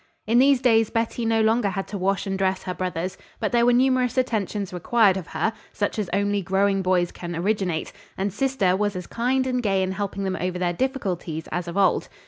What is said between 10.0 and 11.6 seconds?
them over their difficulties